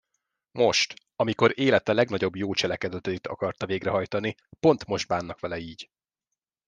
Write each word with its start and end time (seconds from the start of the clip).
Most, 0.51 0.93
amikor 1.15 1.59
élete 1.59 1.93
legnagyobb 1.93 2.35
jó 2.35 2.53
cselekedetét 2.53 3.27
akarta 3.27 3.65
végrehajtani, 3.65 4.35
pont 4.59 4.85
most 4.85 5.07
bánnak 5.07 5.39
vele 5.39 5.57
így. 5.57 5.89